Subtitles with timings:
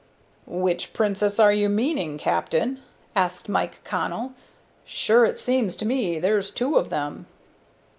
[0.47, 2.79] "Which Princess are you meanin', captain?"
[3.15, 4.33] asked Mike Connell.
[4.83, 7.27] "Sure it seems to me there's two of them."